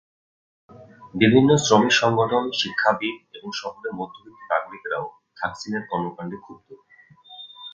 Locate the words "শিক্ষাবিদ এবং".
2.59-3.49